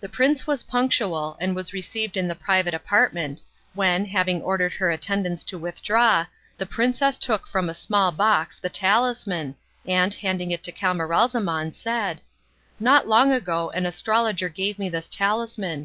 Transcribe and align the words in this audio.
The 0.00 0.08
prince 0.10 0.46
was 0.46 0.64
punctual, 0.64 1.38
and 1.40 1.56
was 1.56 1.72
received 1.72 2.18
in 2.18 2.28
the 2.28 2.34
private 2.34 2.74
apartment, 2.74 3.40
when, 3.72 4.04
having 4.04 4.42
ordered 4.42 4.74
her 4.74 4.90
attendants 4.90 5.42
to 5.44 5.56
withdraw, 5.56 6.26
the 6.58 6.66
princess 6.66 7.16
took 7.16 7.46
from 7.46 7.70
a 7.70 7.72
small 7.72 8.12
box 8.12 8.58
the 8.58 8.68
talisman, 8.68 9.54
and, 9.86 10.12
handing 10.12 10.50
it 10.50 10.62
to 10.64 10.72
Camaralzaman, 10.72 11.72
said: 11.72 12.20
"Not 12.78 13.08
long 13.08 13.32
ago 13.32 13.70
an 13.70 13.86
astrologer 13.86 14.50
gave 14.50 14.78
me 14.78 14.90
this 14.90 15.08
talisman. 15.08 15.84